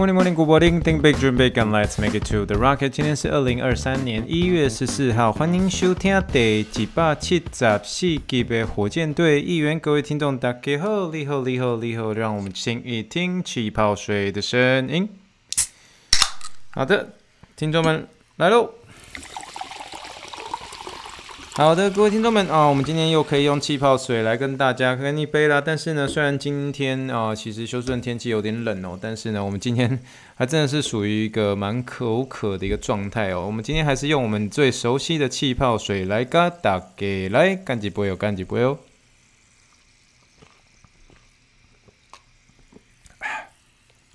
[0.00, 0.80] Morning, morning, good morning.
[0.80, 2.88] Think big, dream big, and let's make it to the rocket.
[2.88, 9.78] 今天是二零二三年一月十四号，欢迎收听第几百七十四集的火箭队一员。
[9.78, 15.06] 各位听众，大家好，你好，你好，你好，让我们听一听气泡水的声音。
[16.70, 17.16] 好的，
[17.54, 18.72] 听众们来喽。
[21.52, 25.60] 好的，各位听众们啊、我们今天又可以用气泡水来跟大家干一杯啦。
[25.60, 30.00] 但是呢，虽然今天啊、其实休斯顿天气有点冷哦，但是呢，我们今天
[30.36, 33.44] 还真的是属于一个蛮口渴的一个状态哦。
[33.44, 38.78] 我们今天还是用我们最熟悉的气泡水来嘎大给来干几杯哦，干几杯哦。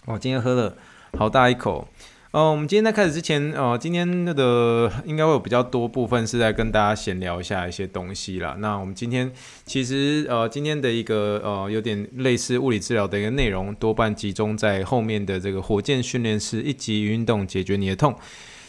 [0.06, 0.78] 我今天喝了
[1.18, 1.90] 好大一口。
[2.36, 8.58] 哦，我们今天在开始之前，哦，今天那个应该会有比较多部分是在跟大家闲聊一下一些东西啦。
[8.60, 9.32] 那我们今天
[9.64, 18.14] 其实呃，今天的一个呃，有点类似物理治疗的一个内容，多半集中在后面的这个火箭训练师一级运动解决你的痛。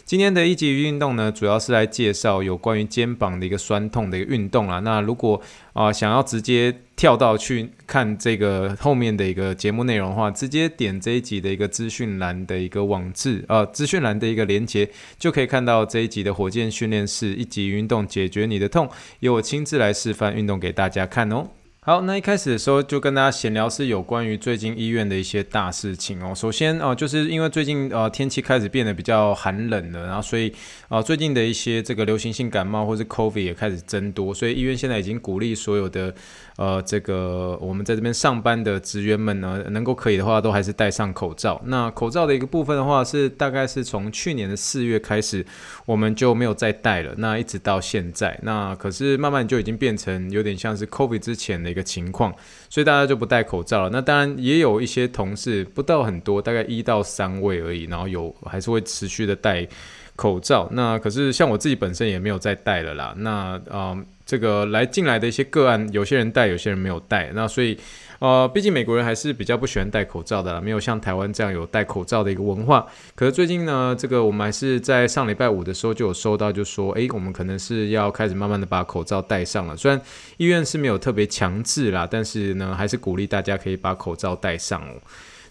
[0.04, 4.78] 今天的一级运动呢，主要是来介绍有关于肩膀的一个酸痛的一个运动啦。
[4.78, 5.42] 那如果
[5.72, 18.88] 啊、呃、想要直接跳到去看这个后面的一个节目内容的话，直接点这一集的一个资讯栏的一个网址啊，资讯栏的一个连接，就可以看到这一集的火箭训练室一级运动解决你的痛，
[19.20, 21.48] 由我亲自来示范运动给大家看哦。
[21.86, 26.34] 好，那一开始的时候就跟大家闲聊是有关于最近医院的一些大事情哦。
[26.34, 30.52] 首先哦，就是因为最近呃天气开始变得比较寒冷了，然后所以
[30.88, 36.12] 啊最近的一些这个流行性感冒或是 COVID 也开始增多，所以医院现在已经鼓励所有的。
[36.56, 41.60] 呃，这个我们在这边上班的职员们呢，能够可以的话，都还是戴上口罩。
[41.66, 45.44] 那口罩的一个部分的话，是大概是从去年的四月开始，
[45.84, 47.12] 我们就没有再戴了。
[47.18, 52.34] 那一直到现在，那可是慢慢就已经变成有点像是 COVID 之前的一个情况，
[52.70, 53.90] 所以大家就不戴口罩了。
[53.90, 59.68] 那当然也有一些同事，不到很多，大概一到三位而已，然后有还是会持续的戴
[60.16, 60.66] 口罩。
[60.72, 63.14] 那可是像我自己本身也没有再戴了啦。
[63.18, 63.96] 那啊。
[64.26, 67.30] 这个来进来的一些个案，有些人戴，有些人没有戴。
[67.32, 67.78] 那所以，
[68.18, 72.86] 呃，毕竟美国人还是比较不喜欢戴口罩的啦，没有像台湾这样有戴口罩的一个文化。
[73.14, 79.76] 可是最近呢，这个我们还是在上礼拜五的时候就有收到，就说，诶，我们可能是要开始慢慢的把口罩戴上了。
[79.76, 80.00] 虽然
[80.38, 84.94] 医院是没有特别强制啦，但是呢，还是鼓励大家可以把口罩戴上哦。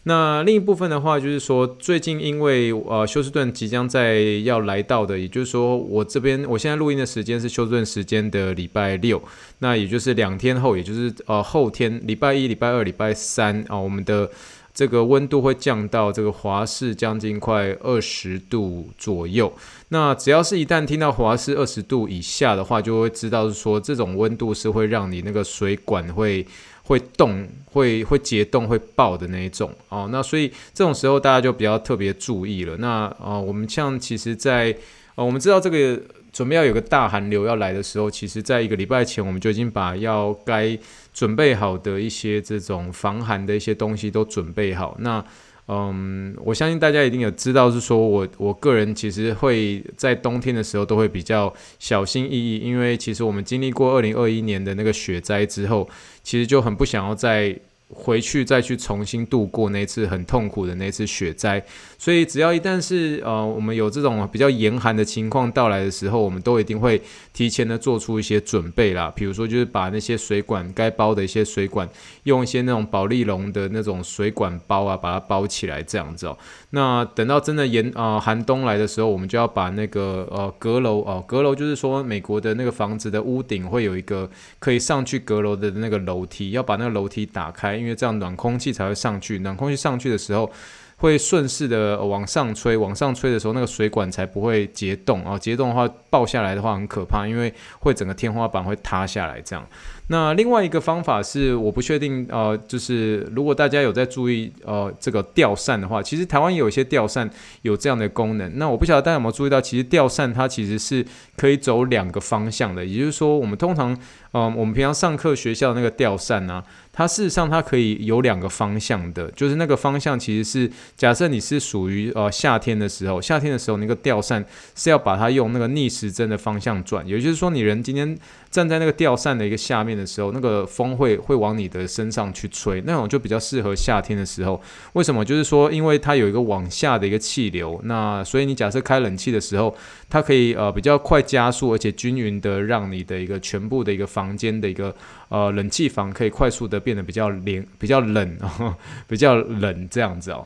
[0.08, 9.20] 那另一部分的话，就是说最近因为呃休斯顿即将在要来到的，也就是说我这边我现在录音的时间是休斯顿时间的礼拜六，
[9.60, 14.30] 那也就是两天后，也就是呃后天礼拜一、礼拜二、礼拜三啊，我们的
[14.76, 19.52] 这个温度会降到这个华氏将近快二十度左右。
[19.90, 26.46] 那只要是一旦听到华氏二十度以下的话，就会知道是说这种温度是会让你那个水管会。
[26.86, 32.78] 会冻、会会结冻、会爆的那一种哦，那所以这种时候大家就比较特别注意了。
[32.78, 34.80] 那啊、呃，我们像其实在，在、
[35.16, 36.00] 呃、我们知道这个
[36.32, 40.78] 准备要有个大寒流要来的时候，其实在一个礼拜前，我们就已经把要该
[41.12, 44.96] 准备好的一些这种防寒的一些东西都准备好。
[45.00, 45.24] 那
[45.68, 55.90] 嗯，我相信大家一定有知道，是说我我个人其实会在冬天的时候都会比较小心翼翼，因为其实我们经历过二零二一年的那个雪灾之后，
[56.24, 57.58] 其实就很不想要在。
[57.90, 61.64] 回去再去重新度过那次很痛苦的那次雪灾，
[62.00, 67.00] 所以只要一旦是呃我们有这种比较严寒的情况到来的时候，我们都一定会
[67.32, 69.14] 提前的做出一些准备啦。
[69.16, 71.88] 比如说就是把那些水管该包的一些水管，
[72.24, 76.38] 用一些那种保利龙的那种水管包啊，把它包起来这样子哦。
[76.76, 87.78] 那等到真的严啊、寒冬来的时候，我们就要把那个呃阁楼哦，阁楼就是说美国的那个房子的屋顶会有一个可以上去阁楼的那个楼梯，要把那个楼梯打开。
[87.78, 90.52] 因为这样暖空气才会上去，暖空气上去的时候
[90.98, 99.66] 会顺势的往上吹，往上吹的时候那个水管才不会结冻啊，结冻的话爆下来的话很可怕，因为会整个天花板会塌下来这样。
[100.08, 107.28] 那另外一个方法是，我不确定，呃，就是如果大家有在注意，呃，这个吊扇的话，其实台湾有一些吊扇
[107.64, 108.60] 有这样的功能。
[108.60, 111.04] 那我不晓得大家有没有注意到，其实吊扇它其实是
[111.36, 113.98] 可以走两个方向的，也就是说，我们通常，
[114.34, 116.64] 嗯，我们平常上课学校那个吊扇呢，
[116.98, 124.44] 它事实上它可以有两个方向的，就是那个方向其实是假设你是属于呃夏天的时候，夏天的时候那个吊扇
[124.76, 128.18] 是要把它用那个逆时针的方向转，也就是说你人今天
[128.50, 134.62] 站在那个吊扇的一个下面的时候，那个风会会往你的身上去吹，那种就比较适合夏天的时候。
[134.94, 135.26] 为什么？
[135.26, 139.76] 就是说因为它有一个往下的一个气流，那所以你假设开冷气的时候，
[140.10, 144.96] 它可以呃比较快加速，而且均匀的让你的一个全部的一个房间的一个
[145.30, 148.76] 呃冷气房可以快速的变得比较凉、比较冷、哦
[149.08, 150.46] 比较冷这样子哦。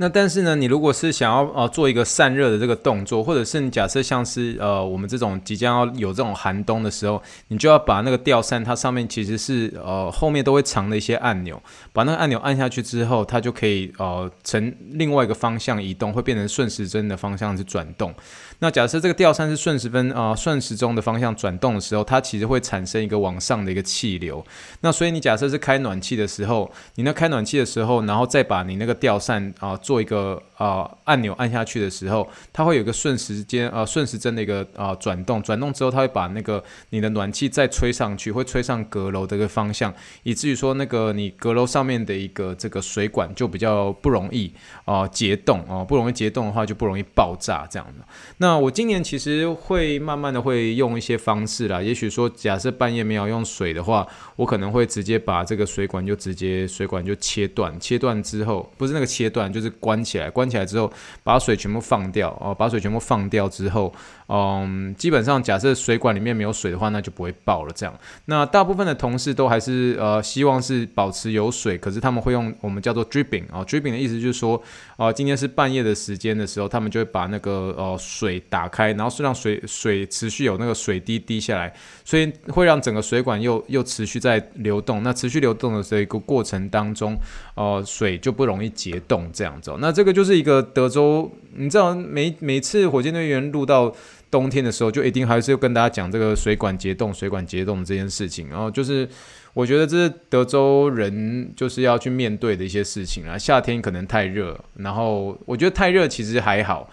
[0.00, 11.62] 那但是呢，你如果是想要呃做一个散热的这个动作，或者是你假设像是呃我们这种即将要有这种寒冬的时候，你就要把那个吊扇它上面其实是呃后面都会藏了一些按钮，
[11.92, 18.14] 把那个按钮按下去之后，它就可以呃呈另外一个方向移动，会变成顺时针的方向去转动。
[18.62, 24.42] 那假设这个吊扇是顺时分啊顺时钟的方向转动的时候，它其实会产生一个往上的一个气流。
[24.80, 29.78] 那所以你假设是开暖气的时候，你那开暖气的时候，然后再把你那个吊扇啊。
[29.90, 39.92] 做一个啊、按钮按下去的时候，它会有一个顺时间啊顺时针的一个啊转、动，转动之后它会把那个你的暖气再吹上去，会吹上阁楼的一个方向，
[40.22, 44.52] 以至于说那个你阁楼上面的一个这个水管就比较不容易
[44.84, 48.04] 啊结冻啊，不容易结冻的话就不容易爆炸这样的。
[48.36, 54.06] 那我今年其实会慢慢的会用一些方式啦，也许说假设半夜没有用水的话，
[54.36, 59.72] 我可能会直接把这个水管就直接水管就切断，切断之后不是那个切断就是。
[59.80, 60.92] 关起来，关起来之后，
[61.24, 63.92] 把水全部放掉啊，把水全部放掉之后，
[64.32, 67.72] 嗯，基本上假设水管里面没有水的话，那就不会爆了。
[67.74, 67.92] 这样，
[68.26, 74.62] 那大部分的同事都还是呃希望是保持有水，可是他们会用我们叫做 dripping 啊，dripping 的意思就是说，
[74.96, 81.74] 啊，今天是半夜的时间的时候，他们就会把那个呃水打开，然后是让水水持续有那个水滴滴下来，
[82.04, 85.02] 所以会让整个水管又 又持续在流动。
[85.02, 87.18] 那持续流动的这一个过程当中，
[87.56, 89.74] 呃，水就不容易结冻这样子。
[89.80, 93.92] 那这个就是一个德州，你知道每每次火箭队员录到
[94.30, 98.48] 冬天的时候，就一定还是要跟大家讲这个水管结冻、水管结冻这件事情。
[98.48, 99.08] 然后就是
[99.52, 103.36] 我觉得这是德州人就是要去面对的一些事情啊。
[103.36, 106.88] 夏天可能太热，然后我觉得太热其实还好。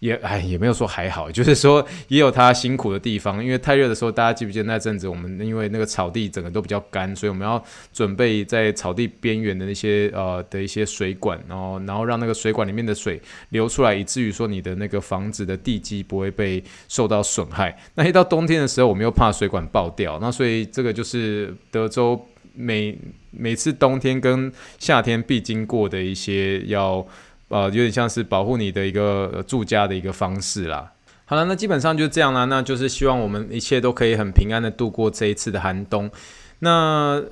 [0.00, 3.42] 也哎，也没有说还好， 就是说也有他辛苦的地方。
[3.42, 7.62] 因为太热的时候，大家记不记得那阵子我们因为那个草地整个都比较干，所以我们要
[7.92, 17.76] 准备在草地边缘的那些呃的一些水管，然后然后让那个水管里面的水流出来，以至于说你的那个房子的地基不会被受到损害。
[17.96, 22.24] 那一到冬天的时候，我们又怕水管爆掉，那所以这个就是德州
[22.54, 22.96] 每
[23.32, 27.04] 每次冬天跟夏天必经过的一些要。
[27.48, 30.92] 呃，有点像是保护你的一个住家的一个方式啦。
[31.24, 32.46] 好了，那基本上就这样啦。
[32.46, 36.10] 那就是希望我们一切都可以很平安的度过这一次的寒冬。
[36.60, 37.22] 那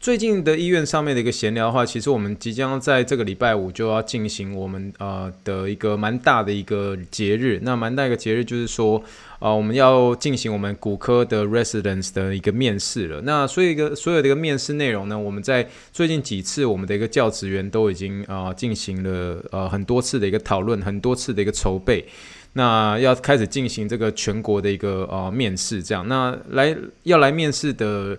[0.00, 7.60] 最近的医院上面的一个闲聊的话，其实我们即将在这个礼拜五就要进行我们呃的一个蛮大的一个节日。
[7.62, 9.02] 那蛮大一个节日就是说，
[9.38, 13.20] 啊、我们要进行我们骨科的 residence 的一个面试了。
[13.22, 22.04] 那所以一个所有的一个面试内容呢，我们在最近几次我们的一个教职员都已经啊进行了呃很多次的一个讨论，很多次的一个筹备。
[22.54, 26.06] 那要开始进行这个全国的一个呃面试，这样。
[26.08, 28.18] 那来要来面试的。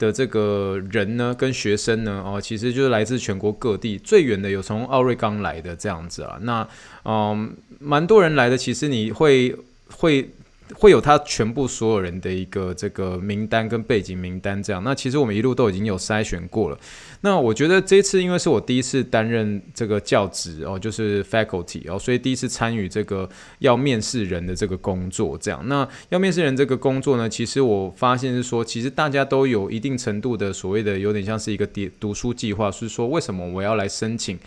[0.00, 6.38] 的这个人呢，跟学生呢，哦，其实就是来自全国各地，最远的有从奥瑞冈来的这样子啊。
[6.40, 6.66] 那，
[7.04, 9.54] 嗯，蛮多人来的，其实你会
[9.98, 10.26] 会。
[10.74, 16.78] 会有他全部所有人的一个这个名单跟背景名单这样，那其实我们一路都已经有筛选过了。
[17.22, 23.28] 那我觉得这次因为是我第一次担任这个教职哦，就是 faculty 哦，所以第一次参与这个
[23.58, 25.60] 要面试人的这个工作这样。
[25.68, 34.38] 那要面试人这个工作呢，其实我发现是说，其实大家都有一定程度的所谓的有点像是一个读读书计划，是说为什么我要来申请。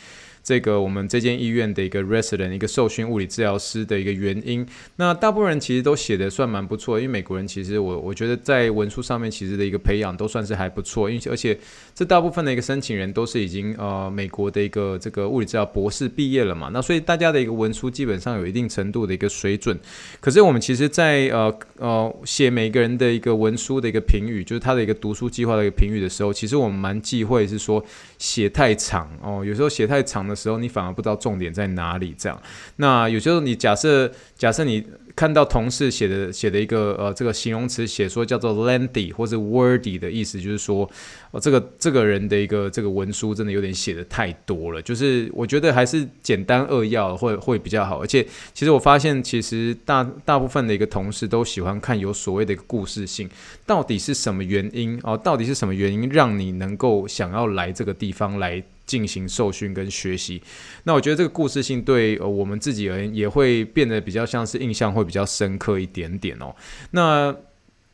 [0.44, 4.66] 这个我们这间医院的一个 resident 一个受训物理治疗师的一个原因，
[4.98, 11.58] 那大部分人其实都写的算蛮不错，因为美国人其实我我觉得在文书上面其实的一个培养都算是还不错，因为而且
[11.96, 19.80] 这大部分的一个申请人都是已经呃美国的一个这个物理治疗博士毕业了嘛，那所以大家的一个文书基本上有一定程度的一个水准。
[20.20, 27.84] 可是我们其实在呃呃写每个人的一个文书的一个评语，就是他的一个读书计划的一个评语的时候，其实我们蛮忌讳是说
[28.18, 32.16] 写太长哦，有时候写太长的时候，你反而不知道重点在哪里。
[32.18, 32.42] 这样，
[32.78, 34.86] 那有时候你假设假设你
[35.16, 40.90] 看到同事写的写的一个呃这个形容词写说叫做 lengthy 或者 wordy 的意思，就是说，
[41.32, 48.02] 哦这个这个人的一个这个文书真的有点写的太多了，就是我觉得还是简单扼要会会比较好。
[48.02, 53.30] 而且其实我发现，其实大大部分的一个同事都喜欢看有所谓的一个故事性，
[53.66, 55.18] 到底是什么原因哦？
[55.18, 58.64] 到底是什么原因让你能够想要来这个地方来？
[58.86, 60.42] 进行受训跟学习，
[60.84, 66.56] 那我觉得这个故事性对呃我们自己而言也会变得比较像是印象会比较深刻一点点哦。
[66.92, 67.36] 那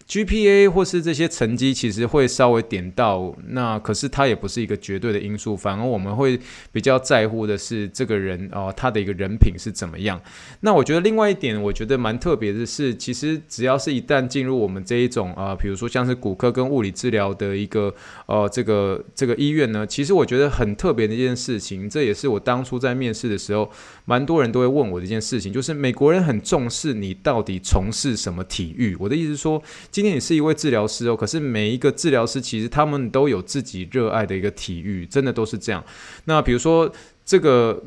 [0.10, 6.40] GPA 或是这些成绩其实会稍微点到，那可是它也不是一个绝对的因素，反而我们会
[6.72, 10.20] 比较在乎的是这个人哦，他的一个人品是怎么样。
[10.62, 17.94] 那我觉得另外一点，我觉得蛮特别的是，其实只要是一旦进入我们这一种啊，比如说像是骨科跟物理治疗的一个
[18.26, 23.70] 呃这个这个医院呢，其实我觉得很特别的一件事情，这也是我当初在面试的时候，
[24.06, 28.98] 蛮多人都会问我的一件事情，就是美国人很重视你到底从事什么体育。
[29.00, 29.62] 我的意思是说。
[30.00, 35.84] 今天你是一位治疗师哦，可是每一个治疗师其实他们都有自己热爱的一个体育，真的都是这样。
[36.24, 36.90] 那比如说
[37.26, 37.84] 这个。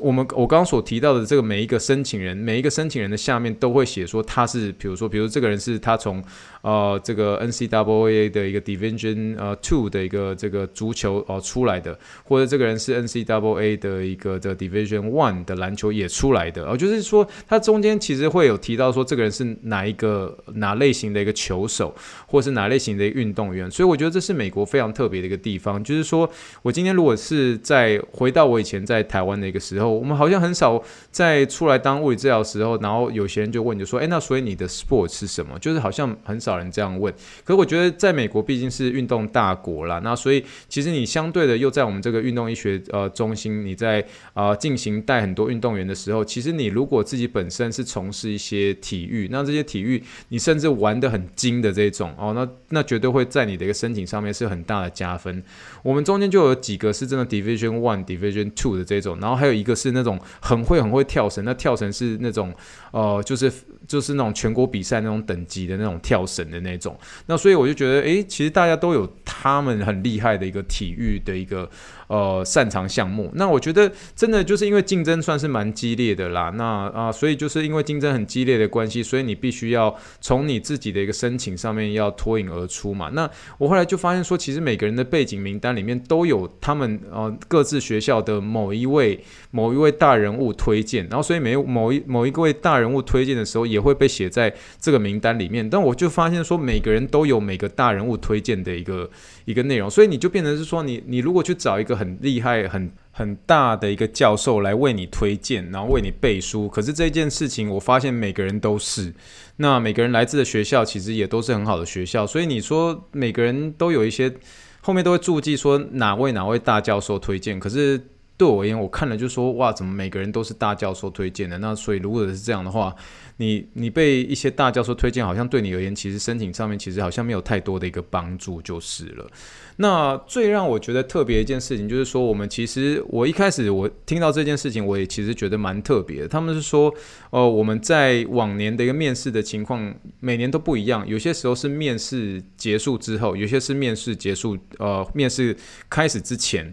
[0.00, 6.22] 我们我刚刚所提到的这个每一个申请人，每一个申请人的下面都会写说他是，比如说，比如这个人是他从
[6.62, 21.94] 呃这个 NCAA 的一个 Division 呃 Two 的一个这个足球哦、出来的，或者这个人是 NCAA 的一个的 Division One 的篮球也出来的，哦、就是说他中间其实会有提到说这个人是哪一个哪类型的一个球手，
[22.26, 26.28] 或是哪类型的运动员，所以我觉得这是美国非常特别的一个地方，就是说
[26.62, 29.92] 我今天如果是在回到我以前在台湾的一个时候。
[29.92, 37.12] 我们好像很少在出来当物理治疗时候，然后有些人就问，就说：“哎，那所以你的 sport 是什么？”就是好像很少老人这样问。
[37.44, 55.42] 可是我觉得在美国毕竟是运动大国啦，那所以其实你相对的又在我们这个运动医学呃中心，你在啊、进行带很多运动员的时候，其实你如果自己本身是从事一些体育，那这些体育你甚至玩得很精的这种哦，那那绝对会在你的一个申请上面是很大的加分。
[55.82, 59.72] 我们中间就有几个是真的 Division One、Division Two 的这种，然后还有一个。
[59.82, 62.54] 是那种很会很会跳绳，那跳绳是那种
[62.92, 63.50] 呃，就是
[63.92, 66.98] 就是那种全国比赛那种等级的那种跳绳的那种。
[67.26, 71.68] 那所以我就觉得，诶，其实大家都有他们很厉害的一个体育的一个
[72.06, 73.28] 呃擅长项目。
[73.34, 76.50] 那我觉得真的就是因为竞争算是蛮激烈的啦。
[76.50, 83.10] 那啊、所以就是因为竞争很激烈的关系，所以你必须要从你自己的一个申请上面要脱颖而出嘛。
[83.12, 83.28] 那
[83.58, 89.18] 我后来就发现说，其实每个人的背景名单里面都有他们呃各自学校的某一位
[89.50, 89.72] 某。
[89.72, 95.66] 一位大人物推荐，然后所以每某一某一位大人物推荐的时候，也会被写在这个名单里面。
[95.70, 99.08] 但我就发现说，每个人都有每个大人物推荐的一个
[99.46, 109.12] 一个内容，所以你就变成是说，你你如果去找一个很厉害、很很大的一个教授来为你推荐，然后为你背书，可是这件事情，我发现每个人都是，
[109.56, 114.32] 那每个人来自的学校其实也都是很好的学校，所以你说每个人都有一些
[114.80, 118.08] 后面都会注记说哪位哪位大教授推荐，可是。
[118.36, 121.58] 对我而言，我看了就说哇，怎么每个人都是大教授推荐的？
[121.58, 122.94] 那所以如果是这样的话，
[123.36, 129.30] 你你被一些大教授推荐，好像对你而言，其实申请上面其实好像没有太多的一个帮助就是了。
[129.76, 136.28] 那最让我觉得特别一件事情，就是说我们其实我一开始我听到这件事情，我也其实觉得蛮特别的。
[136.28, 136.92] 他们是说，
[137.30, 141.06] 呃，我们在往年的一个面试的情况，每年都不一样。
[141.06, 145.56] 有些时候是面试结束之后，有些是面试结束，呃，面试
[145.88, 146.72] 开始之前。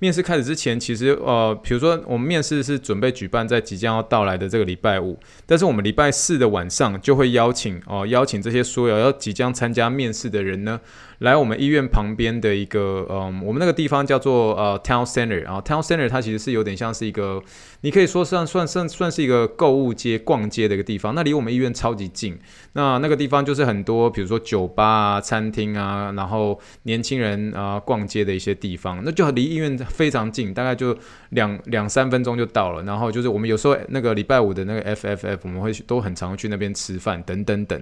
[0.00, 5.16] 面试开始之前，其实呃，比如说我们面试是准备举办在即将要到来的这个礼拜五，
[5.46, 10.80] 但是我们礼拜四的晚上就会邀请哦、邀请这些所有要即将参加面试的人呢。
[11.20, 17.42] 来我们医院旁边的一个，嗯，我们那个地方叫做呃 Town Center，然后 Town Center 它其实是有点像是一个，
[17.82, 21.14] 你可以说算算算算是一个购物街、逛街的一个地方。
[21.14, 22.38] 那离我们医院超级近，
[22.72, 30.96] 那那个地方就是很多，比如说酒吧啊、餐厅啊，然后年轻人啊逛街的一些地方，那就离医院非常近，大概就
[31.30, 32.82] 两两三分钟就到了。
[32.84, 37.78] 然后就是我们有时候那个礼拜五的那个 FFF，我们会都很常去那边吃饭等等等。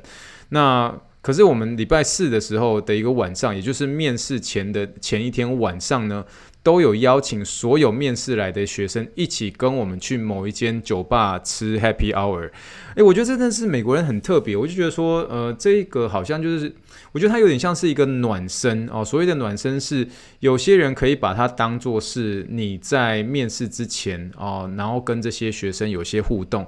[0.48, 0.92] 那
[1.28, 6.24] 可是我们礼拜四的时候的一个晚上，也就是面试前的前一天晚上呢，
[6.62, 12.50] 都有邀请所有面试来的学生一起跟我们去某一间酒吧吃 Happy Hour。
[12.94, 16.74] 诶，我觉得这真的是美国人很特别，我就觉得说，呃，这个好像就是，
[17.12, 19.04] 我觉得它有点像是一个暖身哦。
[19.04, 20.08] 所谓的暖身是，
[20.40, 26.66] 有些人可以把它当做是你在面试之前哦，然后跟这些学生有些互动。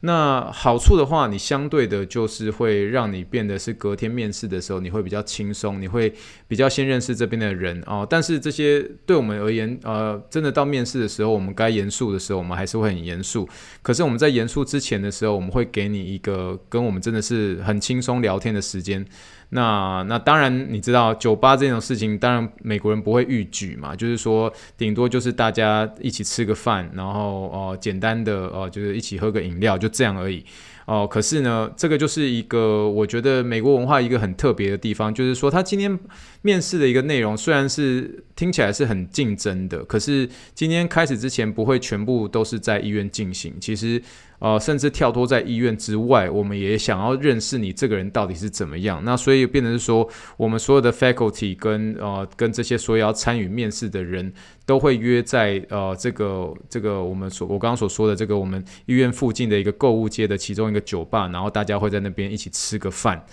[0.00, 6.14] 那好处的话，你相对的就是会让你变得是隔天面试的时候，你会比较轻松，你会
[6.46, 8.06] 比较先认识这边的人哦。
[8.08, 13.48] 但是这些对我们而言，呃，真的到面试的时候，我们该严肃的时候，我们还是会很严肃。
[13.82, 19.04] 可是我们在严肃之前的时候，我们会给你一个跟我们真的是很轻松聊天的时间。
[19.50, 30.44] 那那当然，你知道酒吧这种事情，当然美国人不会逾矩嘛，就是说顶多就是大家一起吃个饭，然后哦、呃、简单的哦、呃、就是一起喝个饮料，就这样而已。
[30.84, 35.98] 哦，可是呢，这个就是一个我觉得美国文化一个很特别的地方，就是说他今天
[36.40, 44.02] 面试的一个内容虽然是听起来是很竞争的，可是今天开始之前不会全部都是在医院进行，其实
[44.38, 49.02] 呃，甚至跳脱在医院之外，我们也想要认识你这个人到底是怎么样。
[49.04, 54.32] 那所以变成是说，我们所有的 faculty 跟呃跟这些所有要参与面试的人。
[54.68, 63.24] 都会约在呃这个这个我们所我刚刚所说的这个我们医院附近的一个购物街的其中一个酒吧，然后大家会在那边一起吃个饭。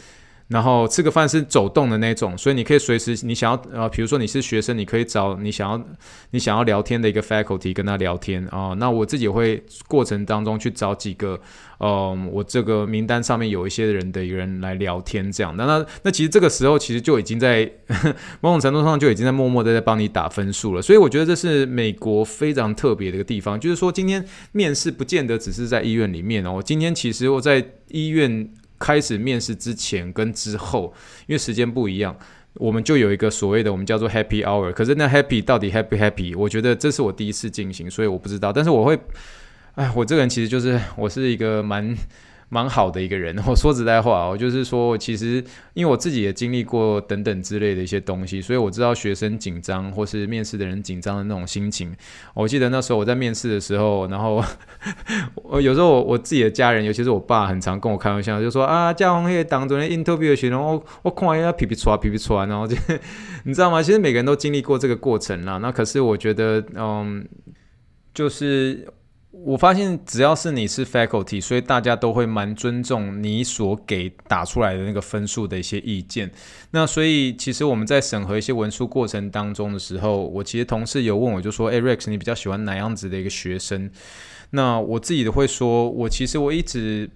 [0.48, 5.84] 然后吃个饭是走动的那种，所以你可以随时你想要呃，比如说你是学生，你可以找你想要
[6.30, 11.40] 你想要聊天的一个 faculty 跟他聊天啊、那我自己会过程当中去找几个，
[11.80, 15.56] 嗯、我这个名单上面有一些人的一个人来聊天，这样。
[15.58, 17.68] 那那那其实这个时候其实就已经在
[18.42, 20.82] 某种程度上就已经在默默的在帮你打分数了。
[20.82, 26.62] 所以我觉得这是美国非常特别的一个地方，就是说今天面试不见得只是在医院里面哦。
[26.64, 28.48] 今天其实我在医院。
[28.80, 30.94] 开始面试之前跟之后，
[31.28, 32.18] 因为时间不一样，
[32.56, 34.72] 我们就有一个所谓的我们叫做 Happy Hour。
[34.74, 36.38] 可是那 Happy 到底 Happy Happy？
[36.38, 38.54] 我觉得这是我第一次进行，所以我不知道。
[38.54, 39.00] 但是我会，
[39.76, 41.96] 哎，我这个人其实就是我是一个蛮。
[42.50, 51.94] 蛮好的一个人， 我说实在话，我就是说，其实因为我自己也经历过等等之类的一些东西，所以我知道学生紧张或是面试的人紧张的那种心情。
[52.34, 54.44] 我记得那时候我在面试的时候，然后
[55.44, 62.76] 我有时候我我自己的家人，尤其是我爸，很常跟我开玩笑，就说啊，嘉宏那当中的 interview 的学生，我我看完要皮皮剉皮皮剉，然后就
[63.44, 63.82] 你知道吗？
[63.84, 65.58] 其实每个人都经历过这个过程啦。
[65.58, 67.28] 那可是我觉得，嗯，
[68.14, 68.88] 就是。
[69.44, 76.32] 我发现只要是你是 faculty，所以大家都会蛮尊重你所给打出来的那个分数的一些意见。
[76.72, 83.92] 那所以其实我们在审核一些文书过程当中的时候，我其实同事有问我就说：“哎，Rex，你比较喜欢哪样子的一个学生？”
[84.52, 87.10] 那我自己的会说，我其实我一直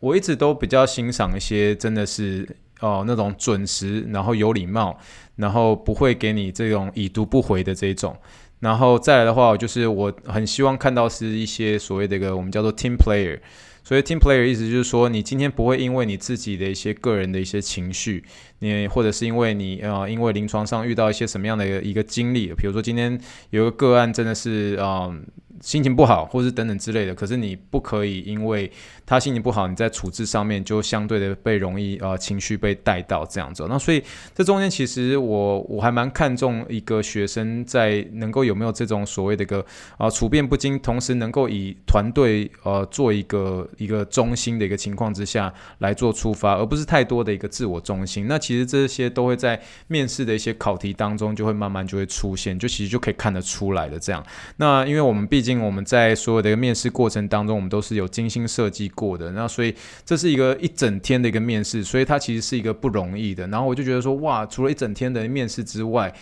[0.00, 2.48] 我一直都比较欣赏一些真的是
[2.80, 4.96] 哦、那种准时，然后有礼貌，
[5.34, 8.16] 然后不会给你这种已读不回的这种。
[8.60, 13.38] 然后再来的话，就是我很希望看到是一些所谓的一个我们叫做 team player。
[13.84, 18.22] 所以 team player 意思就是说，你今天不会因为你自己的一些个人的一些情绪，
[18.58, 23.18] 你或者是因为你呃因为临床上遇到一些什么样的一个一个经历，比如说今天
[23.50, 25.24] 有个个案真的是嗯。
[25.60, 28.70] 心情不好，或是等等之类的，可是你不可以因为
[29.04, 33.66] 他心情不好，你在处置上面就相对的被容易呃情绪被带到这样子。
[33.68, 34.02] 那所以
[34.34, 39.64] 这中间其实我我还蛮看重一个学生在能够有没有这种所谓的一个
[39.96, 48.28] 啊、处变不惊，同时能够以团队呃做一个一个中心的一个情况之下来做出发，而不是太多的一个自我中心。
[48.28, 54.24] 那其实这些都会在面试的一些考题当中就会慢慢就会出现，就其实就可以看得出来的这样。
[54.58, 55.47] 那因为我们毕竟。
[55.56, 59.30] 我们在所有的一个面试过程当中，我们都是有精心设计过的。
[59.30, 59.72] 那所以
[60.04, 63.46] 这是一个一整天的一个面试，所以它其实是一个不容易的。
[63.46, 66.12] 然后我就觉得说，哇，除了一整天的面试之外，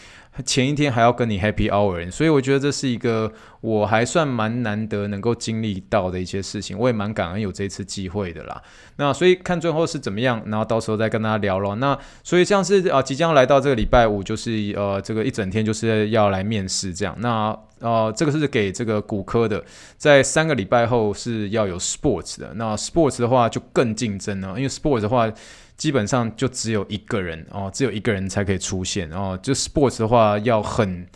[0.45, 6.79] 前一天还要跟你 Happy Hour，所以我觉得这是一个我还算蛮难得能够经历到的一些事情。
[6.79, 8.63] 我也蛮感恩有这次机会的啦。
[8.97, 11.75] 那所以看最后是怎么样，然后到时候再跟大家聊咯。
[11.77, 17.17] 那所以像是啊，即将来到这个礼拜五，就是呃这个一整天就是要来面试这样。
[17.21, 19.63] 那呃，这个是给这个骨科的，
[19.99, 22.55] 在三个礼拜后是要有 sports 的。
[22.55, 25.31] 那 sports 的话就更竞争了，因为 sports 的话
[25.77, 29.39] 基本上就只有一个人哦，只有一个人才可以出现哦。
[29.43, 31.07] 就 sports 的话要很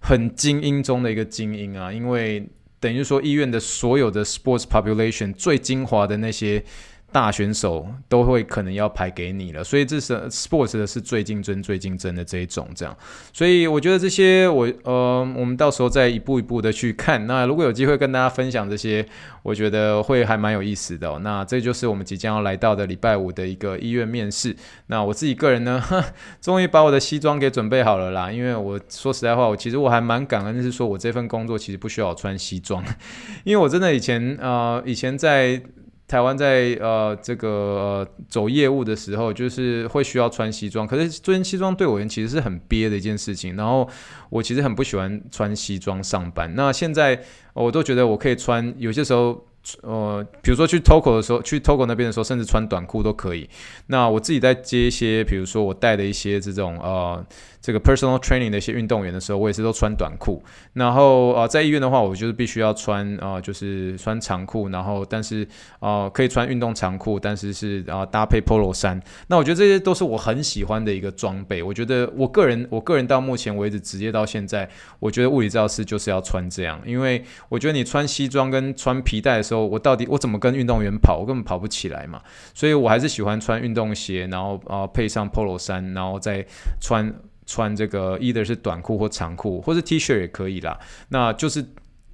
[0.00, 2.48] 很精英中的一个精英啊，因为
[2.80, 6.64] 等于说医院的所有的 sports population 最精华的那些。
[7.10, 12.94] 大选手都会可能要排给你了，所以这是 sports 的是最竞争、最竞争的这一种这样，
[13.32, 17.26] 所以我觉得这些我呃，我们到时候再一步一步的去看。
[17.26, 19.04] 那如果有机会跟大家分享这些，
[19.42, 21.18] 我觉得会还蛮有意思的。
[21.20, 24.54] 那这就是我们即将要来到的礼拜五的一个医院面试。
[24.88, 25.82] 那我自己个人呢，
[26.42, 28.30] 终于把我的西装给准备好了啦。
[28.30, 32.84] 因为我说实在话，我其实我还蛮感恩，是说我这份工作其实不需要穿西装，
[33.44, 35.62] 因为我真的以前呃，以前在。
[36.08, 43.54] 台湾在呃这个呃走业务的时候，就是会需要穿西装，可是穿西装对我而言其实是很憋的一件事情。
[43.54, 43.88] 然后
[44.30, 46.52] 我其实很不喜欢穿西装上班。
[46.56, 49.44] 那现在我都觉得我可以穿，有些时候。
[49.82, 53.46] 呃，比如说去 Togo 的时候，去 Togo 那边的时候，甚至穿短裤都可以。
[53.88, 57.22] 那我自己在接一些，比如说我带的一些这种呃。
[57.60, 60.42] 这个 personal training 的一些运动员的时候，我也是都穿短裤。
[60.72, 64.68] 然后啊、在医院的话，我就是必须要穿啊、就是穿长裤。
[64.68, 65.46] 然后，但是
[65.80, 69.00] 啊、可以穿运动长裤，但是是啊、搭配 polo 衫。
[69.26, 71.62] 那我觉得这些都是我很喜欢的一个装备。
[71.62, 74.68] 我觉得我个人，我个人到目前为止，职业到现在，
[75.00, 81.18] 我觉得物理治疗师就是要穿这样，因为我觉得你穿西装跟穿皮带的时候，我到底我怎么跟运动员跑？
[81.18, 82.20] 我根本跑不起来嘛。
[82.54, 86.44] 所以我还是喜欢穿运动鞋，然后啊、配上 polo 衫，然后再
[86.80, 87.12] 穿。
[87.48, 90.78] 穿这个，either 是短裤或长裤，或是 T 恤也可以啦。
[91.08, 91.64] 那就是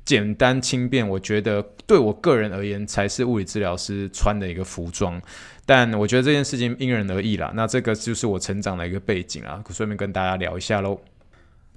[0.04, 5.20] 简单轻便，我觉得对我个人而言才是物理治疗师穿的一个服装。
[5.66, 7.50] 但我觉得这件事情因人而异啦。
[7.54, 11.00] 那这个就是我成长的一个背景啊，顺便跟大家聊一下喽。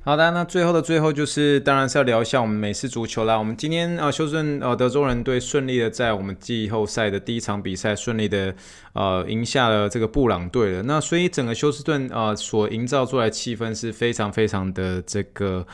[0.08, 3.38] 好的，那最后的最后就是，当然是要聊一下我们美式足球啦。
[3.38, 8.56] 我们今天呃，休斯顿呃德州人队顺利的在我们季后赛的第一场比赛顺利的
[8.94, 10.84] 呃赢下了这个布朗队了。
[10.84, 15.68] 那所以整个休斯顿呃所营造出来气氛是非常非常的这个。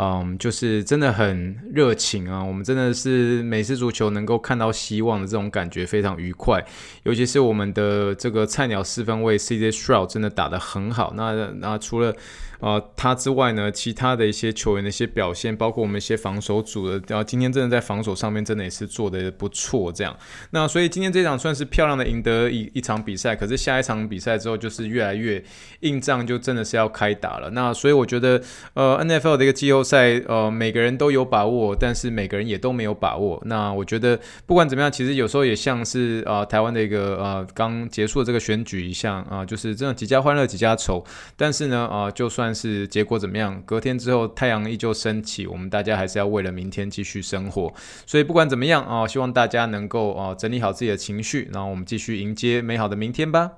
[0.00, 2.40] 嗯，就是真的很热情啊！
[2.40, 6.64] 我们真的是美式足球能够看到希望的这种感觉非常愉快，
[7.02, 11.14] 尤其是我们的这个菜鸟四分卫 CJ Stroud 真的打得很好。
[11.16, 12.14] 那那除了
[12.60, 19.92] 呃他之外呢，其他的一些球员的一些表现，包括我们一些防守组的，然后今天真的在防守上面真的也是做的不错。
[19.92, 20.16] 这样，
[20.50, 23.36] 那所以今天这场算是漂亮的赢得一一场比赛。
[23.36, 25.42] 可是下一场比赛之后就是越来越
[25.80, 27.50] 硬仗，就真的是要开打了。
[27.50, 28.40] 那所以我觉得
[28.74, 29.98] 呃 NFL 的一个季后赛。
[30.28, 33.40] 呃，每个人都有把握，但是每个人也都没有把握。
[33.46, 41.02] 那我觉得不管怎么样，其实有时候也像是啊、呃，台湾的一个呃刚结束的这个选举一样啊、就是这样几家欢乐几家愁。
[41.36, 47.70] 但是呢啊、就算但是结果怎么样，隔天之后太阳依旧升起，我们大家还是要为了明天继续生活。
[48.06, 53.50] 所以不管怎么样啊、希望大家能够啊、整理好自己的情绪，然后我们继续迎接美好的明天吧。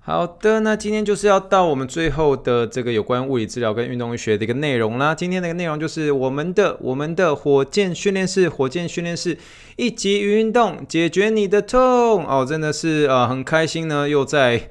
[0.00, 5.14] 好的，那今天就是要到我们最后的这个有关物理治疗跟运动医学的一个内容啦。
[5.14, 9.38] 今天的一个内容就是我们的我们的火箭训练室，火箭训练室
[9.76, 14.68] 一集一运动解决你的痛哦，真的是啊、很开心呢，又在。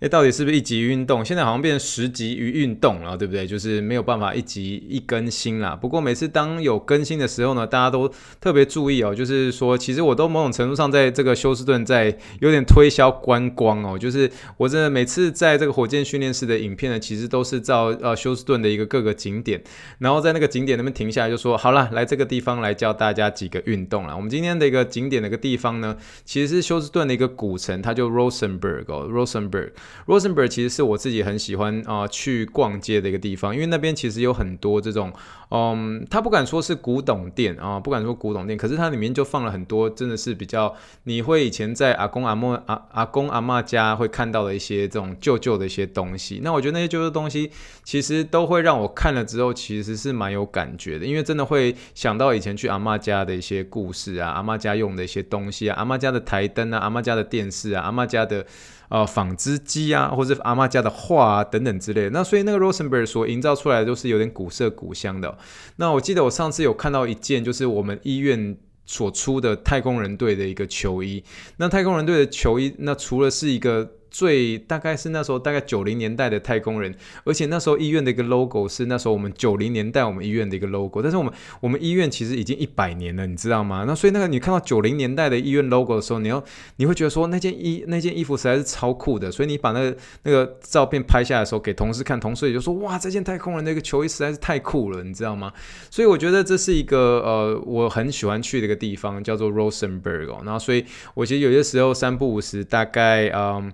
[0.00, 1.24] 诶，到底是不是一集运动？
[1.24, 3.46] 现在好像变成十集于运动了，对不对？
[3.46, 5.74] 就是没有办法一集一更新啦。
[5.74, 9.14] 不过每次当有更新的时候呢，大家都特别注意哦。
[9.14, 13.98] 就是说，其实我都某种程度上在这个休斯顿在有点推销观光哦。
[13.98, 19.62] 就是我真的每次在这个火箭训练室的影片呢，其实都是照呃休斯顿的一个各个景点，
[19.98, 24.14] 然后在那个景点那边停下来，就说好了，来这个地方来教大家几个运动了。
[24.14, 29.70] 我们今天的一个景点的一个地方呢，其实是休斯顿的一个古城，它叫 Rosenberg 哦，Rosenberg。
[30.06, 35.12] Rosenberg 其实是我自己很喜欢啊、去逛街的一个地方，因为那边其实有很多这种，
[35.50, 40.72] 嗯，他不敢说是古董店啊，不敢说古董店，可是它里面就放了很多，真的是比较
[41.04, 46.40] 你会以前在阿公阿嬷阿阿公阿嬷家会看到的一些这种旧旧的一些东西。
[46.42, 47.50] 那我觉得那些旧旧东西
[47.82, 58.46] 其实都会让我看了之后其实是蛮有感觉的，因为真的会想到以前去阿嬷家的一些故事啊，阿嬷家用的一些东西啊，阿嬷家的台灯啊，阿嬷家的电视啊，阿嬷家的。
[58.88, 62.10] 呃，纺织机啊，或者阿妈家的画啊，等等之类的。
[62.10, 65.36] 那所以那个 Rosenberg 所营造出来的都是有点古色古香的。
[65.76, 71.24] 那我记得我上次有看到一件，就是我们医院所出的太空人队的一个球衣。
[71.56, 73.95] 那太空人队的球衣，那除了是一个。
[74.16, 83.84] 最大概是那时候大概九零年代的太空人，而且那时候医院的一个 logo 是那时候我们九零年代我们医院的一个 logo，但是我们我们医院其实已经一百年了，你知道吗？
[83.86, 86.42] 那所以那个你看到九零年代的医院 logo 的时候，你要
[86.76, 95.52] 你会觉得说那件衣那件衣服实在是超酷的，所以你把那个那个照片拍下来的时候给同事看，同事也就说哇，这件太空人的一个球衣实在是太酷了，你知道吗？
[95.90, 103.70] 所以我觉得这是一个呃我很喜欢去的一个地方，叫做 Rosenberg 哦，然后所以我其实有些时候三不五时大概嗯。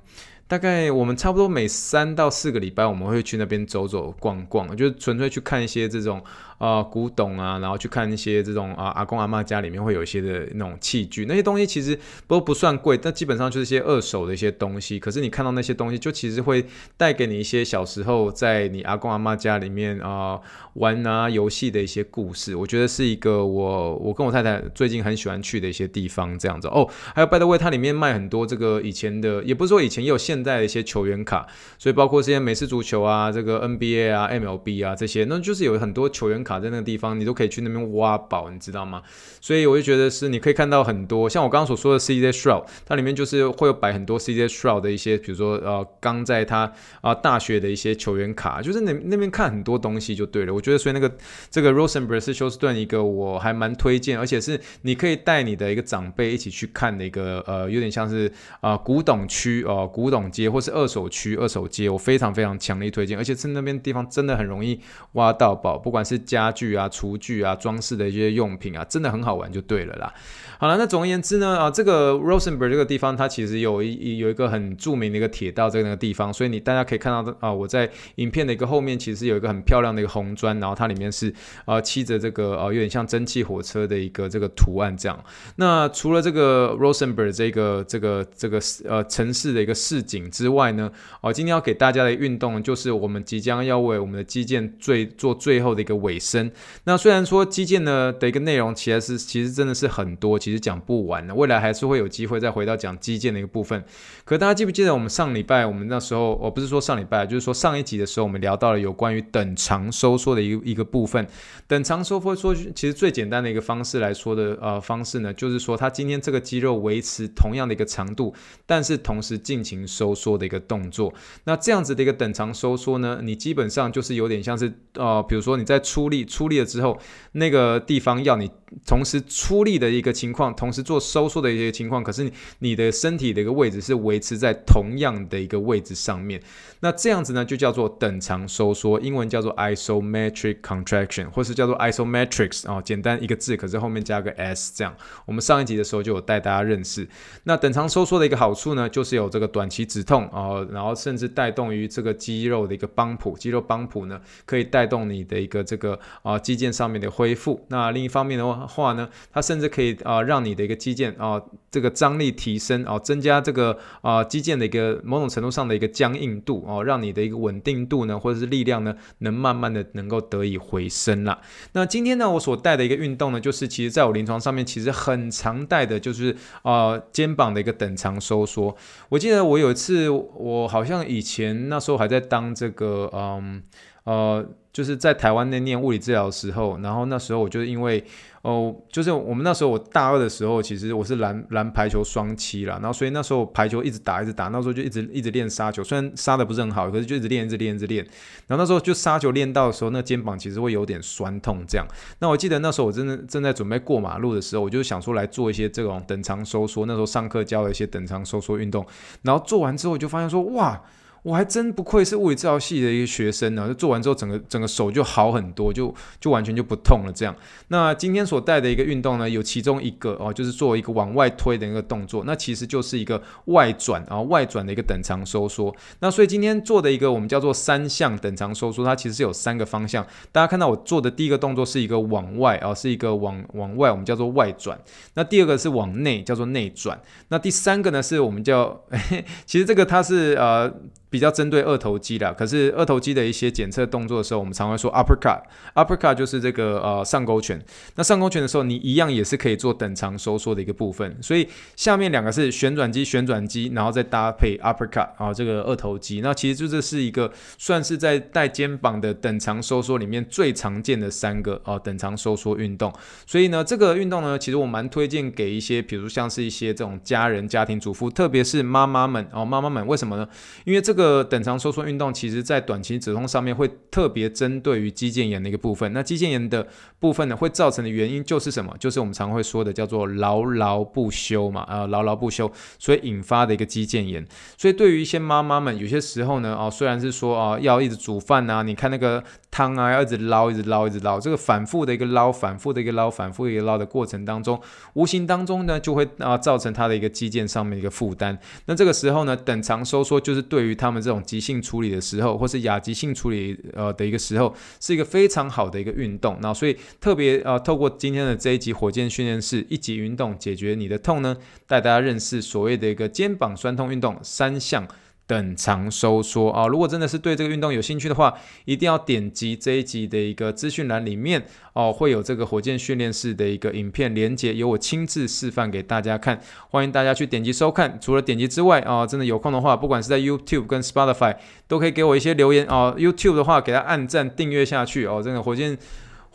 [0.52, 6.22] 大概我们差不多每三到四个礼拜，我们会去那边走走逛逛，就是纯粹去看一些这种。
[6.58, 15.00] 啊、古董啊，然后去看一些这种啊，阿公阿妈家里面会有一些的那种器具，那些东西其实都不算贵，但基本上就是一些二手的一些东西。
[15.00, 16.64] 可是你看到那些东西，就其实会
[16.96, 20.40] 带给你一些小时候在你阿公阿妈家里面啊、
[20.74, 22.54] 玩啊游戏的一些故事。
[22.54, 26.88] 我觉得是一个我我跟我太太最近很喜欢去的一些地方，这样子哦。
[27.12, 31.46] 还有 by the way，它里面卖很多这个以前的，也不是说以前也有现现在的一些球员卡，
[31.78, 39.02] 所以包括这些美式足球啊，这个 NBA 啊、MLB 啊这些，那就是有很多球员卡在那个地方，你都可以去那边挖宝，你知道吗？
[39.40, 50.52] 所以我就觉得是你可以看到很多，像我刚刚所说的 CJ Stroud，它里面就是会有摆很多 CJ Stroud 的一些，比如说呃刚在他啊、大学的一些球员卡，就是那那边看很多东西就对了。
[50.52, 51.08] 我觉得所以那个
[51.50, 64.80] 这个 Rosenberg 是休斯顿一个我还蛮推荐，而且是你可以带你的一个长辈一起去看的一个呃有点像是啊、古董区哦、古董街或是二手区二手街，我非常非常强力推荐，而且是那边地方真的很容易
[65.12, 70.12] 挖到宝，不管是家具啊、厨具啊、装饰的一些用品啊，真的很好玩就对了啦。
[70.58, 85.18] 好了，那总而言之呢，啊，这个 Rosenberg 这个地方它其实有一有一个很著名的一个铁道在那个地方，所以你大家可以看到啊，我在影片的一个后面其实有一个很漂亮的一个红砖，然后它里面是啊漆着这个啊有点像蒸汽火车的一个这个图案这样。
[85.56, 90.90] 那除了这个 Rosenberg 这个这个这个呃城市的一个市景之外呢，
[91.22, 96.50] 哦，今天要给大家的运动就是我们即将要为我们的基建最做最后的一个尾声。
[96.84, 103.82] 那虽然说基建呢的一个内容其实是其实真的是很多，其实讲不完的，未来还是会有机会再回到讲基建的一个部分。
[104.24, 111.26] 可大家记不记得我们上礼拜我们那时候，我不是说上礼拜，就是说上一集的时候，我们聊到了有关于等长收缩的一一个部分。
[111.66, 118.34] 等长收缩说，其实最简单的一个方式来说的呃方式呢，就是说它今天这个肌肉维持同样的一个长度，
[118.66, 121.14] 但是同时进行收收缩的一个动作。
[121.44, 126.98] 那这样子的一个等长收缩呢，你基本上就是有点像是呃，比如说你在出力出力了之后，
[127.32, 128.50] 那个地方要你。
[128.86, 132.30] 同时出力的一个情况，同时做收缩的一些情况，可是
[132.60, 136.40] 你的身体的一个位置是维持在同样的一个位置上面，
[136.80, 144.94] 那这样子呢就叫做等长收缩，英文叫做 isometric contraction，或是叫做 isometrics 啊、简单一个字，可是后面加个 s 这样。
[145.26, 147.08] 我们上一集的时候就有带大家认识。
[147.44, 157.64] 那等长收缩的一个好处呢，就是有这个短期止痛啊、然后甚至带动于这个肌肉的一个帮浦，肌肉帮浦呢可以带动你的一个这个啊肌腱上面的恢复。
[157.68, 171.40] 那另一方面的话，话呢，它甚至可以啊、让你的一个肌腱啊、这个张力提升啊、增加这个啊、肌腱的一个某种程度上的一个僵硬度哦、让你的一个稳定度呢，或者是力量呢，能慢慢的能够得以回升啦。
[171.72, 178.76] 那今天呢，我所带的一个运动呢，就是其实在我临床上面其实很常带的，就是啊、肩膀的一个等长收缩。
[179.08, 183.62] 我记得我有一次，我好像以前那时候还在当这个嗯
[184.04, 188.04] 呃，就是在台湾那念物理治疗的时候，然后那时候我就因为。
[188.42, 198.04] 哦，就是我们那时候，我大二的时候，其实我是蓝蓝排球双栖啦，然后所以那时候排球一直打一直打，那时候就一直一直练杀球，虽然杀的不是很好，可是就一直练一直练一直练，
[198.48, 201.86] 然后那时候就杀球练到的时候，那肩膀其实会有点酸痛这样。
[202.18, 208.84] 那我记得那时候我真的正在准备过马路的时候，我就想说来做一些这种等长收缩，那时候上课教了一些等长收缩运动，
[209.22, 210.82] 然后做完之后就发现说哇。
[211.22, 217.12] 我还真不愧是物理治疗系的一个学生呢，就做完之后，整个整个手就好很多，就就完全就不痛了。
[217.14, 217.34] 这样，
[217.68, 225.72] 那今天所带的一个运动呢，有其中一个哦，就是做一个往外推的一个动作，那其实就是一个外转啊，外转的一个等长收缩。
[226.00, 230.04] 那所以今天做的一个我们叫做三项等长收缩，它其实是有三个方向。
[230.32, 234.76] 大家看到我做的第一个动作是一个往外啊，是一个往往外，我们叫做外转。
[235.14, 237.00] 那第二个是往内，叫做内转。
[237.28, 238.82] 那第三个呢，是我们叫，
[239.46, 240.72] 其实这个它是呃。
[241.12, 247.62] 比较针对二头肌的，可是二头肌的一些检测动作的时候，我们常会说 uppercut，uppercut 就是这个呃上勾拳。
[247.96, 251.14] 那上勾拳的时候，你一样也是可以做等长收缩的一个部分。
[251.20, 251.46] 所以
[251.76, 256.22] 下面两个是旋转肌，旋转肌，然后再搭配 uppercut 啊，这个二头肌。
[256.22, 262.90] 那其实就这是一个算是在带肩膀的等长收缩里面最常见的三个哦、啊、等长收缩运动。
[263.26, 270.26] 所以呢，这个运动呢，其实我蛮推荐给一些，比如像是一些这种家人、家庭主妇，特别是妈妈们哦，妈妈们为什么呢？
[270.64, 271.01] 因为这个。
[271.02, 275.92] 个等长收缩运动，其实在短期止痛上面会特别针对于肌腱炎的一个部分。
[275.92, 276.66] 那肌腱炎的
[277.00, 278.72] 部分呢，会造成的原因就是什么？
[278.78, 284.24] 就是我们常会说的叫做劳劳不休嘛，啊，劳劳不休，所以引发的一个肌腱炎。
[284.56, 289.22] 所以对于一些妈妈们，有些时候呢，哦，虽然是说啊，要一直煮饭啊，你看那个。
[289.54, 294.58] 汤啊，要一直捞，一直捞，一直捞，这个反复的一个捞，反复的一个捞，反复一个捞的过程当中，
[294.94, 298.38] 无形当中呢，就会啊造成它的一个肌腱上面一个负担。
[298.64, 306.38] 那这个时候呢，等长收缩就是对于他们这种急性处理的时候，或是亚急性处理呃的一个时候，是一个非常好的一个运动。
[306.40, 314.86] 那所以特别呃，透过今天的这一集火箭训练室一级运动解决你的痛呢，带大家认识所谓的一个肩膀酸痛运动三项。
[315.26, 316.66] 等长收缩啊！
[316.66, 327.98] 如果真的是对这个运动有兴趣的话，一定要点击这一集的一个资讯栏里面哦，会有这个火箭训练室的一个影片连接，由我亲自示范给大家看，欢迎大家去点击收看。
[328.00, 332.94] 除了点击之外啊，真的有空的话，不管是在 YouTube 跟 Spotify 都可以给我一些留言哦。
[332.98, 335.22] YouTube 的话，给他按赞订阅下去哦。
[335.24, 335.78] 这个火箭。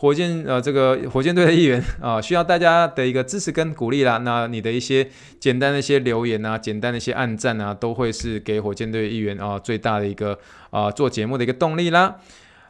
[0.00, 4.18] 火箭呃，这个火箭队的一员 啊，需要大家的一个支持跟鼓励啦。
[4.18, 5.08] 那你的一些
[5.40, 10.38] 简单的一些留言啊，简单的一些按赞啊，都会是给火箭队一员啊最大的一个
[10.70, 12.16] 啊做节目的一个动力啦。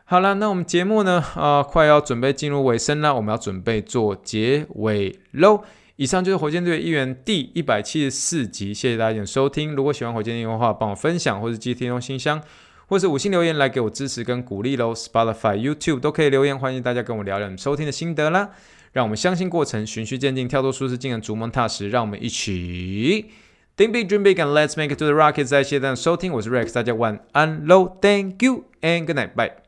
[0.04, 5.62] 好了，那我们节目呢啊快要准备进入尾声了，我们要准备做结尾喽。
[5.96, 9.74] 以上就是火箭队的一员第一百七十四集，谢谢大家的收听。
[9.74, 12.40] 如果喜欢火箭队的话，帮我分享或者寄听众信箱。
[12.88, 18.50] 或是五星留言来给我支持跟鼓励喽，Spotify、YouTube 都可以留言，欢迎大家跟我聊聊你收听的心得啦。
[18.92, 21.90] 让我们相信过程，循序渐进，跳脱舒适圈，逐梦踏实。
[21.90, 23.26] 让我们一起
[23.76, 25.44] Think big, dream big, and let's make it to the rockets。
[25.44, 29.67] 在谢谢大家收听，我是 Rex，大家晚安喽，Thank you and good night，bye。